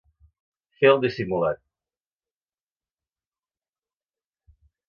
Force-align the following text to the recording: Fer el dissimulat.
Fer 0.79 0.89
el 0.93 1.03
dissimulat. 1.03 1.61